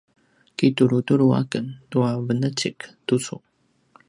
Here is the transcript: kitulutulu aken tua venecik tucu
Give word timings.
kitulutulu 0.57 1.25
aken 1.41 1.65
tua 1.91 2.11
venecik 2.27 2.77
tucu 3.07 3.35